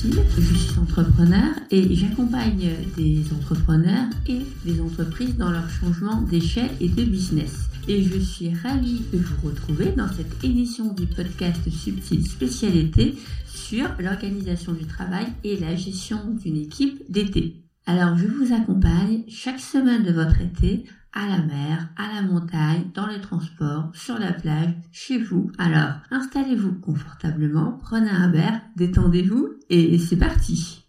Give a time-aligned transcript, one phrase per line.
[0.00, 6.88] je suis entrepreneur et j'accompagne des entrepreneurs et des entreprises dans leur changement d'échelle et
[6.88, 7.68] de business.
[7.88, 13.16] Et je suis ravie de vous retrouver dans cette édition du podcast Subtil Spécialité
[13.52, 17.64] sur l'organisation du travail et la gestion d'une équipe d'été.
[17.86, 20.84] Alors je vous accompagne chaque semaine de votre été
[21.18, 25.50] à la mer, à la montagne, dans les transports, sur la plage, chez vous.
[25.58, 30.84] Alors, installez-vous confortablement, prenez un verre, détendez-vous et c'est parti.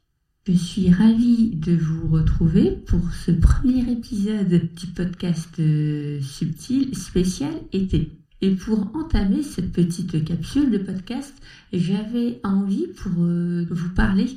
[0.47, 7.53] Je suis ravie de vous retrouver pour ce premier épisode du podcast euh, Subtil spécial
[7.73, 8.19] été.
[8.41, 11.33] Et pour entamer cette petite capsule de podcast,
[11.73, 14.27] j'avais envie pour euh, vous parler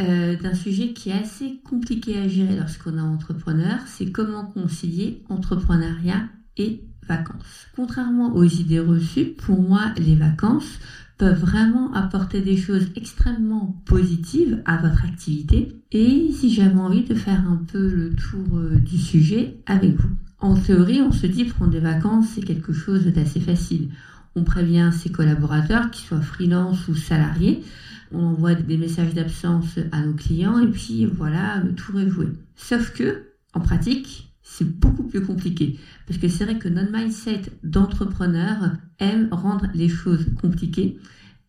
[0.00, 5.22] euh, d'un sujet qui est assez compliqué à gérer lorsqu'on est entrepreneur, c'est comment concilier
[5.28, 7.66] entrepreneuriat et vacances.
[7.74, 10.78] Contrairement aux idées reçues, pour moi, les vacances
[11.18, 17.14] peuvent vraiment apporter des choses extrêmement positives à votre activité et si j'avais envie de
[17.14, 20.10] faire un peu le tour euh, du sujet avec vous.
[20.40, 23.88] En théorie, on se dit prendre des vacances, c'est quelque chose d'assez facile.
[24.36, 27.64] On prévient ses collaborateurs, qu'ils soient freelance ou salariés,
[28.12, 32.28] on envoie des messages d'absence à nos clients et puis voilà, le tour est joué.
[32.54, 35.78] Sauf que, en pratique, c'est beaucoup plus compliqué.
[36.06, 40.98] Parce que c'est vrai que notre mindset d'entrepreneur aime rendre les choses compliquées.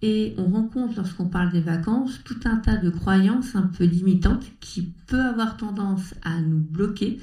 [0.01, 4.45] Et on rencontre, lorsqu'on parle des vacances, tout un tas de croyances un peu limitantes
[4.59, 7.19] qui peuvent avoir tendance à nous bloquer.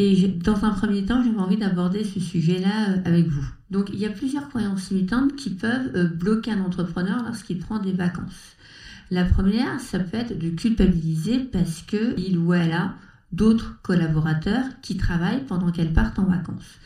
[0.00, 3.44] Et dans un premier temps, j'avais envie d'aborder ce sujet-là euh, avec vous.
[3.72, 7.80] Donc, il y a plusieurs croyances limitantes qui peuvent euh, bloquer un entrepreneur lorsqu'il prend
[7.80, 8.54] des vacances.
[9.10, 12.94] La première, ça peut être de culpabiliser parce que il ou elle a
[13.32, 16.78] d'autres collaborateurs qui travaillent pendant qu'elles partent en vacances.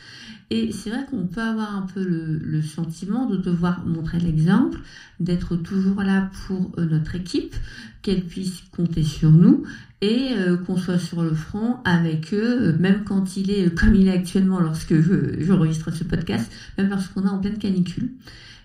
[0.49, 4.79] Et c'est vrai qu'on peut avoir un peu le, sentiment de devoir montrer l'exemple,
[5.19, 7.55] d'être toujours là pour euh, notre équipe,
[8.03, 9.63] qu'elle puisse compter sur nous
[10.01, 13.95] et euh, qu'on soit sur le front avec eux, euh, même quand il est comme
[13.95, 18.11] il est actuellement lorsque je, j'enregistre ce podcast, même lorsqu'on est en pleine canicule.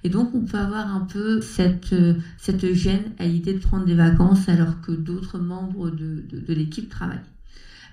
[0.04, 1.94] Et donc, on peut avoir un peu cette,
[2.36, 6.88] cette gêne à l'idée de prendre des vacances alors que d'autres membres de, de, l'équipe
[6.88, 7.18] travaillent.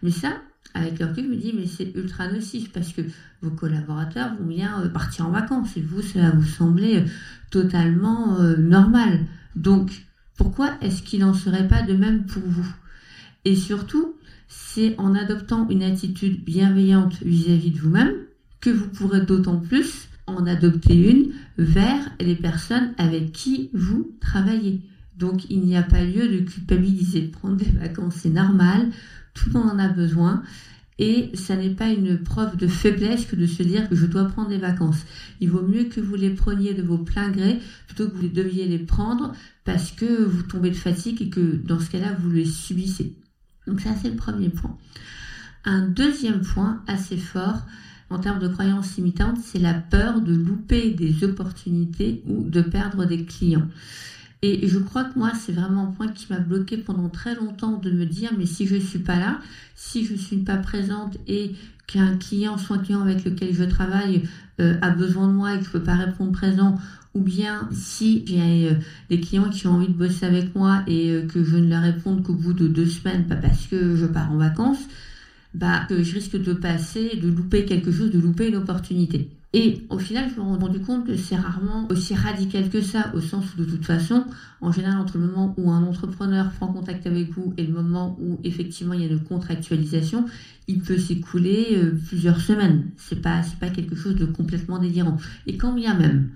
[0.06, 0.34] Mais ça,
[0.76, 3.02] avec leur recul, je me dis, mais c'est ultra nocif parce que
[3.42, 7.06] vos collaborateurs vont bien euh, partir en vacances et vous, cela vous semblait euh,
[7.50, 9.22] totalement normal.
[9.56, 10.06] Donc,
[10.38, 12.72] pourquoi est-ce qu'il n'en serait pas de même pour vous?
[13.46, 14.14] Et surtout,
[14.48, 18.14] c'est en adoptant une attitude bienveillante vis à -vis de vous-même
[18.62, 24.82] que vous pourrez d'autant plus en adopter une vers les personnes avec qui vous travaillez.
[25.18, 28.90] Donc il n'y a pas lieu de culpabiliser, de prendre des vacances, c'est normal,
[29.34, 30.44] tout le monde en a besoin.
[30.98, 34.26] Et ça n'est pas une preuve de faiblesse que de se dire que je dois
[34.26, 35.06] prendre des vacances.
[35.42, 38.66] Il vaut mieux que vous les preniez de vos pleins grés plutôt que vous deviez
[38.66, 39.34] les prendre
[39.66, 43.14] parce que vous tombez de fatigue et que dans ce cas-là, vous les subissez.
[43.68, 44.78] Donc ça, c'est le premier point.
[45.66, 47.66] Un deuxième point assez fort,
[48.10, 53.06] en termes de croyances limitantes, c'est la peur de louper des opportunités ou de perdre
[53.06, 53.68] des clients.
[54.48, 57.78] Et je crois que moi, c'est vraiment un point qui m'a bloqué pendant très longtemps
[57.78, 59.40] de me dire, mais si je ne suis pas là,
[59.76, 61.56] si je ne suis pas présente et
[61.88, 64.22] qu'un client, soit client avec lequel je travaille,
[64.62, 66.78] euh, a besoin de moi et que je ne peux pas répondre présent,
[67.16, 68.76] ou bien si j'ai euh,
[69.10, 71.82] des clients qui ont envie de bosser avec moi et euh, que je ne leur
[71.82, 74.86] réponds qu'au bout de deux semaines, pas parce que je pars en vacances,
[75.56, 79.30] bah, que je risque de passer, de louper quelque chose, de louper une opportunité.
[79.54, 83.14] Et au final, je me suis rendu compte que c'est rarement aussi radical que ça,
[83.16, 84.26] au sens où de toute façon,
[84.60, 88.18] en général, entre le moment où un entrepreneur prend contact avec vous et le moment
[88.20, 90.26] où effectivement il y a une contractualisation,
[90.68, 92.92] il peut s'écouler euh, plusieurs semaines.
[92.98, 95.16] C'est pas, pas quelque chose de complètement délirant.
[95.48, 96.32] Et quand bien même,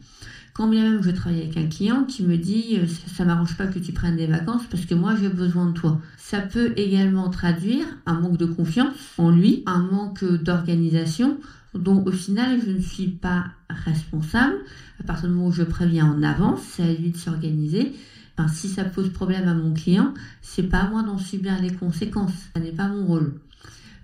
[0.59, 2.85] quand bien même je travaille avec un client qui me dit euh,
[3.15, 6.01] ça m'arrange pas que tu prennes des vacances parce que moi j'ai besoin de toi.
[6.17, 11.37] Ça peut également traduire un manque de confiance en lui, un manque d'organisation
[11.73, 14.57] dont au final je ne suis pas responsable.
[14.99, 17.93] À partir du moment où je préviens en avance, c'est à lui de s'organiser.
[18.53, 22.33] si ça pose problème à mon client, c'est pas à moi d'en subir les conséquences.
[22.53, 23.31] Ça n'est pas mon rôle.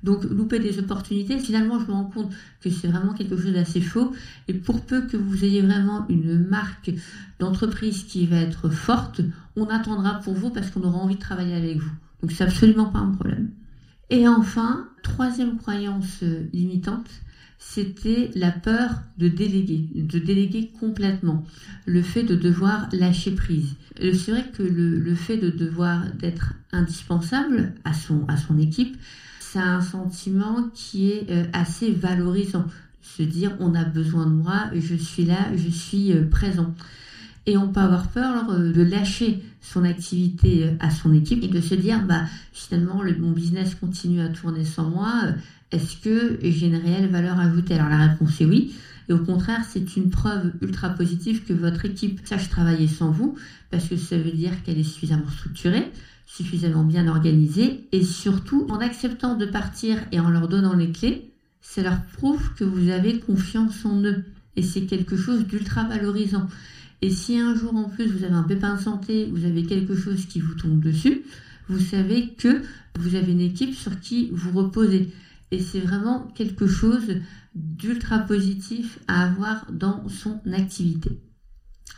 [0.06, 2.32] Donc louper des opportunités, finalement je me rends compte
[2.62, 4.14] que c'est vraiment quelque chose d'assez faux.
[4.48, 6.92] Et pour peu que vous ayez vraiment une marque
[7.40, 9.22] d'entreprise qui va être forte,
[9.56, 11.92] on attendra pour vous parce qu'on aura envie de travailler avec vous.
[12.22, 13.50] Donc c'est absolument pas un problème.
[14.12, 17.10] Et enfin, troisième croyance euh, limitante,
[17.58, 21.44] c'était la peur de déléguer, de déléguer complètement,
[21.88, 23.76] le fait de devoir lâcher prise.
[23.98, 28.98] C'est vrai que le, fait de devoir d'être indispensable à son équipe,
[29.56, 32.66] c'est un sentiment qui est euh, assez valorisant.
[33.02, 36.76] Se dire on a besoin de moi, je suis là, je suis euh, présent.
[37.46, 41.62] Et on peut avoir peur euh, de lâcher son activité à son équipe et de
[41.62, 45.22] se dire, bah, finalement, le, mon business continue à tourner sans moi.
[45.72, 47.76] Est-ce que j'ai une réelle valeur ajoutée?
[47.76, 48.76] Alors la réponse est oui.
[49.10, 53.36] Et au contraire, c'est une preuve ultra positive que votre équipe sache travailler sans vous,
[53.72, 55.92] parce que ça veut dire qu'elle est suffisamment structurée,
[56.26, 61.32] suffisamment bien organisée, et surtout, en acceptant de partir et en leur donnant les clés,
[61.62, 64.24] ça leur prouve que vous avez confiance en eux.
[64.56, 66.48] Et c'est quelque chose d'ultra valorisant.
[67.02, 69.96] Et si un jour en plus vous avez un pépin de santé, vous avez quelque
[69.96, 71.24] chose qui vous tombe dessus,
[71.68, 72.62] vous savez que
[72.98, 75.12] vous avez une équipe sur qui vous reposez.
[75.56, 77.22] Et c'est vraiment quelque chose
[77.56, 81.22] d'ultra positif à avoir dans son activité.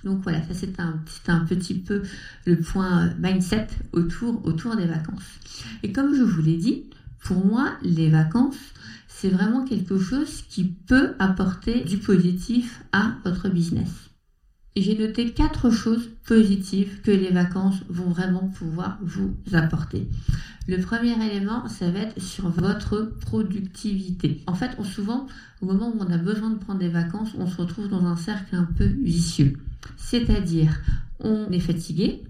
[0.04, 2.04] Donc voilà, ça c'est un, petit peu
[2.46, 5.40] le point mindset autour, autour des vacances.
[5.82, 6.84] Et comme je vous l'ai dit,
[7.24, 8.60] pour moi, les vacances,
[9.08, 14.07] c'est vraiment quelque chose qui peut apporter du positif à votre business.
[14.80, 20.08] J'ai noté quatre choses positives que les vacances vont vraiment pouvoir vous apporter.
[20.68, 24.44] Le premier élément, ça va être sur votre productivité.
[24.46, 25.26] En fait, on, souvent,
[25.62, 28.16] au moment où on a besoin de prendre des vacances, on se retrouve dans un
[28.16, 29.58] cercle un peu vicieux.
[29.96, 30.80] C'est-à-dire,
[31.20, 32.24] on est fatigué,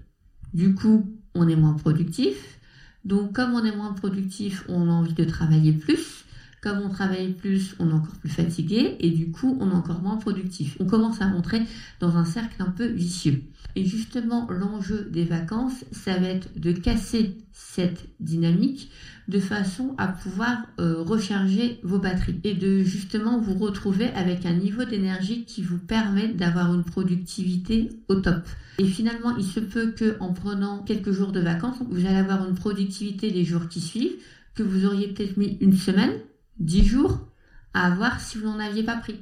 [0.54, 2.58] du coup, on est moins productif.
[3.04, 6.24] Donc, comme on est moins productif, on a envie de travailler plus.
[6.62, 10.02] Comme on travaille plus, on est encore plus fatigué et du coup, on est encore
[10.02, 10.76] moins productif.
[10.80, 11.62] On commence à rentrer
[12.00, 13.44] dans un cercle un peu vicieux.
[13.76, 18.90] Et justement, l'enjeu des vacances, ça va être de casser cette dynamique
[19.28, 24.54] de façon à pouvoir euh, recharger vos batteries et de justement vous retrouver avec un
[24.54, 28.42] niveau d'énergie qui vous permet d'avoir une productivité au top.
[28.78, 32.48] Et finalement, il se peut que en prenant quelques jours de vacances, vous allez avoir
[32.48, 34.16] une productivité les jours qui suivent
[34.54, 36.12] que vous auriez peut-être mis une semaine
[36.60, 37.20] 10 jours
[37.74, 39.20] à voir si vous n'en aviez pas pris.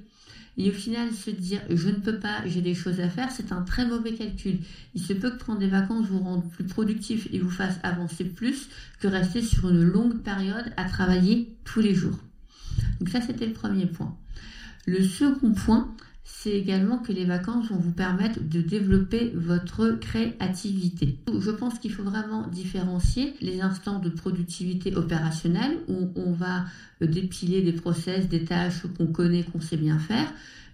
[0.59, 3.53] Et au final, se dire je ne peux pas, j'ai des choses à faire, c'est
[3.53, 4.59] un très mauvais calcul.
[4.95, 8.25] Il se peut que prendre des vacances vous rende plus productif et vous fasse avancer
[8.25, 8.69] plus
[9.01, 12.19] que rester sur une longue période à travailler tous les jours.
[13.01, 14.17] Donc ça, c'était le premier point.
[14.87, 15.95] Le second point,
[16.29, 21.21] c'est également que les vacances vont vous permettre de développer votre créativité.
[21.29, 26.65] Je pense qu'il faut vraiment différencier les instants de productivité opérationnelle où on va
[27.01, 30.27] dépiler des process, des tâches qu'on connaît, qu'on sait bien faire,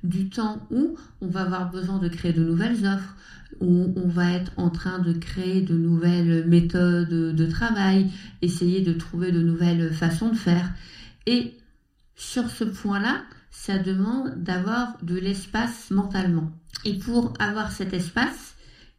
[0.02, 3.14] du temps où on va avoir besoin de créer de nouvelles offres,
[3.60, 8.10] où on va être en train de créer de nouvelles méthodes de travail,
[8.40, 10.72] essayer de trouver de nouvelles façons de faire.
[11.26, 11.52] Et
[12.16, 13.22] sur ce point-là,
[13.52, 16.50] ça demande d'avoir de l'espace mentalement.
[16.84, 18.54] Et pour avoir cet espace,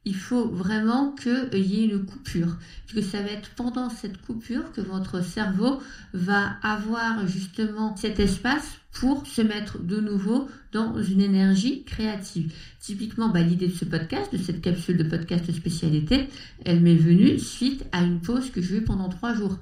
[0.05, 2.57] il faut vraiment qu'il y ait une coupure.
[2.88, 5.81] Puisque ça va être pendant cette coupure que votre cerveau
[6.13, 12.53] va avoir justement cet espace pour se mettre de nouveau dans une énergie créative.
[12.79, 16.29] Typiquement, bah, l'idée de ce podcast, de cette capsule de podcast spécialité,
[16.63, 19.57] elle m'est venue suite à une pause que j'ai eue pendant trois jours.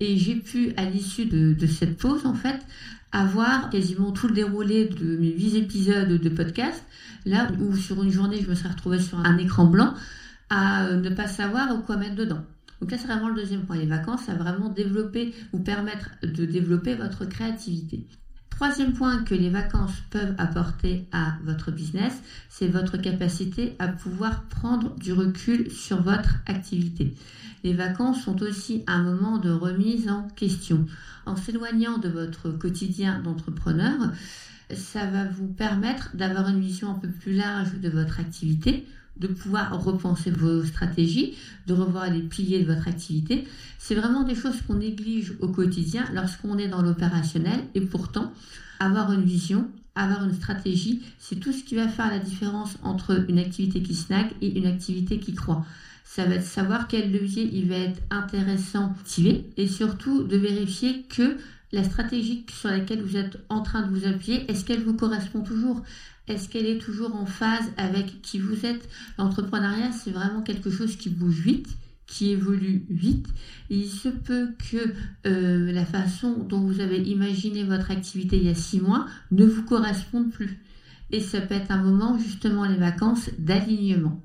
[0.00, 2.58] Et j'ai pu, à l'issue de, cette pause, en fait,
[3.12, 6.84] avoir quasiment tout le déroulé de mes huit épisodes de podcast,
[7.24, 9.94] là où sur une journée je me serais retrouvée sur un écran blanc
[10.50, 12.44] à euh, ne pas savoir quoi mettre dedans.
[12.80, 13.76] Donc là c'est vraiment le deuxième point.
[13.76, 18.06] Les vacances, va vraiment développer, vous permettre de développer votre créativité.
[18.62, 22.12] Troisième point que les vacances peuvent apporter à votre business,
[22.48, 27.12] c'est votre capacité à pouvoir prendre du recul sur votre activité.
[27.64, 30.86] Les vacances sont aussi un moment de remise en question.
[31.26, 34.12] En s'éloignant de votre quotidien d'entrepreneur,
[34.72, 39.28] ça va vous permettre d'avoir une vision un peu plus large de votre activité, de
[39.28, 41.34] pouvoir repenser vos stratégies,
[41.66, 43.46] de revoir les piliers de votre activité.
[43.78, 48.32] C'est vraiment des choses qu'on néglige au quotidien lorsqu'on est dans l'opérationnel et pourtant
[48.80, 53.24] avoir une vision, avoir une stratégie, c'est tout ce qui va faire la différence entre
[53.28, 55.64] une activité qui snack et une activité qui croît.
[56.04, 61.02] Ça va être savoir quel levier il va être intéressant d'activer et surtout de vérifier
[61.08, 61.36] que
[61.72, 65.40] la stratégie sur laquelle vous êtes en train de vous appuyer, est-ce qu'elle vous correspond
[65.40, 65.82] toujours?
[66.28, 68.88] Est-ce qu'elle est toujours en phase avec qui vous êtes?
[69.18, 71.68] L'entrepreneuriat, c'est vraiment quelque chose qui bouge vite,
[72.06, 73.26] qui évolue vite.
[73.70, 74.94] Il se peut que
[75.26, 79.44] euh, la façon dont vous avez imaginé votre activité il y a six mois ne
[79.44, 80.58] vous corresponde plus.
[81.10, 84.22] Et ça peut être un moment, justement, les vacances d'alignement.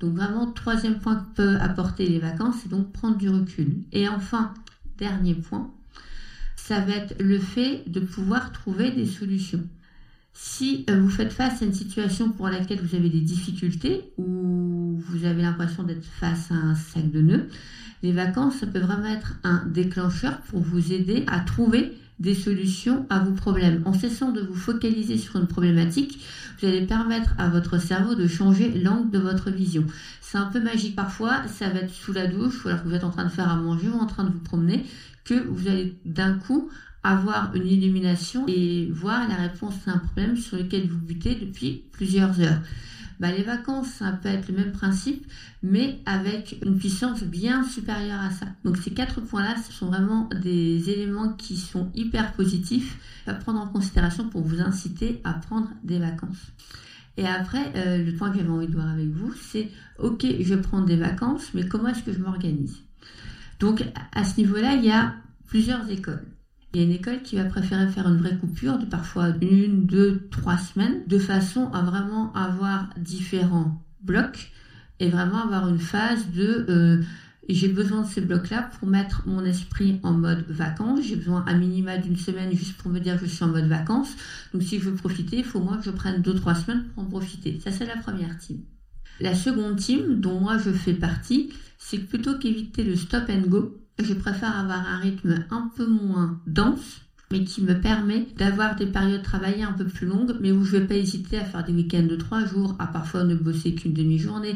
[0.00, 3.76] Donc vraiment, troisième point que peut apporter les vacances, c'est donc prendre du recul.
[3.92, 4.52] Et enfin,
[4.98, 5.72] dernier point,
[6.56, 9.64] ça va être le fait de pouvoir trouver des solutions.
[10.38, 15.00] Si euh, vous faites face à une situation pour laquelle vous avez des difficultés ou
[15.08, 17.48] vous avez l'impression d'être face à un sac de nœuds,
[18.02, 23.06] les vacances, ça peut vraiment être un déclencheur pour vous aider à trouver des solutions
[23.08, 23.80] à vos problèmes.
[23.86, 26.22] En cessant de vous focaliser sur une problématique,
[26.60, 29.86] vous allez permettre à votre cerveau de changer l'angle de votre vision.
[30.20, 32.94] C'est un peu magique parfois, ça va être sous la douche, ou alors que vous
[32.94, 34.84] êtes en train de faire à manger ou en train de vous promener,
[35.24, 36.68] que vous allez d'un coup
[37.06, 41.84] avoir une illumination et voir la réponse à un problème sur lequel vous butez depuis
[41.92, 42.60] plusieurs heures.
[43.18, 45.24] Bah, les vacances, ça peut être le même principe,
[45.62, 48.46] mais avec une puissance bien supérieure à ça.
[48.64, 53.60] Donc ces quatre points-là, ce sont vraiment des éléments qui sont hyper positifs à prendre
[53.60, 56.52] en considération pour vous inciter à prendre des vacances.
[57.16, 60.54] Et après, euh, le point que j'avais envie de voir avec vous, c'est ok, je
[60.54, 62.76] vais prendre des vacances, mais comment est-ce que je m'organise?
[63.60, 63.82] Donc
[64.12, 65.14] à ce niveau-là, il y a
[65.46, 66.26] plusieurs écoles.
[66.74, 69.86] Il y a une école qui va préférer faire une vraie coupure de parfois une,
[69.86, 74.50] deux, trois semaines, de façon à vraiment avoir différents blocs
[75.00, 77.02] et vraiment avoir une phase de euh,
[77.48, 81.00] j'ai besoin de ces blocs-là pour mettre mon esprit en mode vacances.
[81.02, 83.66] J'ai besoin à minima d'une semaine juste pour me dire que je suis en mode
[83.66, 84.14] vacances.
[84.52, 87.04] Donc si je veux profiter, il faut moins que je prenne deux, trois semaines pour
[87.04, 87.60] en profiter.
[87.60, 88.62] Ça, c'est la première team.
[89.20, 93.80] La seconde team, dont moi je fais partie, c'est plutôt qu'éviter le stop and go,
[93.98, 97.00] je préfère avoir un rythme un peu moins dense,
[97.30, 100.76] mais qui me permet d'avoir des périodes travaillées un peu plus longues, mais où je
[100.76, 103.74] ne vais pas hésiter à faire des week-ends de trois jours, à parfois ne bosser
[103.74, 104.54] qu'une demi-journée,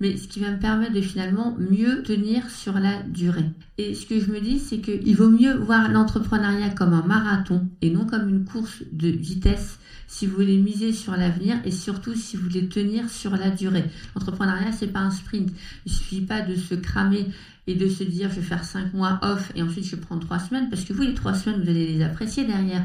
[0.00, 3.50] mais ce qui va me permettre de finalement mieux tenir sur la durée.
[3.78, 7.66] Et ce que je me dis, c'est qu'il vaut mieux voir l'entrepreneuriat comme un marathon
[7.80, 9.78] et non comme une course de vitesse
[10.10, 13.84] si vous voulez miser sur l'avenir et surtout si vous voulez tenir sur la durée.
[14.16, 15.50] L'entrepreneuriat, c'est pas un sprint.
[15.86, 17.26] Il suffit pas de se cramer
[17.66, 20.38] et de se dire je vais faire cinq mois off et ensuite je prends trois
[20.38, 22.84] semaines parce que vous les trois semaines vous allez les apprécier derrière.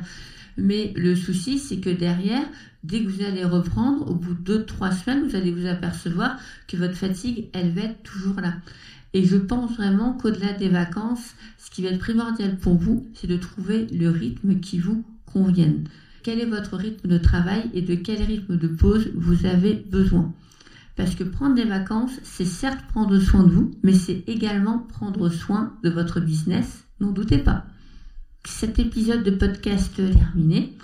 [0.58, 2.46] Mais le souci c'est que derrière,
[2.84, 6.38] dès que vous allez reprendre, au bout de deux trois semaines, vous allez vous apercevoir
[6.67, 8.53] que votre fatigue elle va être toujours là.
[9.13, 13.27] Et je pense vraiment qu'au-delà des vacances, ce qui va être primordial pour vous, c'est
[13.27, 15.86] de trouver le rythme qui vous convienne.
[16.22, 20.34] Quel est votre rythme de travail et de quel rythme de pause vous avez besoin?
[20.95, 25.29] Parce que prendre des vacances, c'est certes prendre soin de vous, mais c'est également prendre
[25.29, 27.65] soin de votre business, n'en doutez pas.
[28.45, 30.77] Cet épisode de podcast est terminé.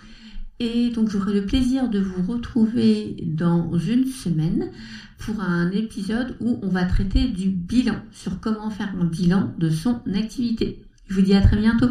[0.60, 4.70] Et donc j'aurai le plaisir de vous retrouver dans une semaine
[5.18, 9.70] pour un épisode où on va traiter du bilan, sur comment faire un bilan de
[9.70, 10.84] son activité.
[11.08, 11.90] Je vous dis à très bientôt.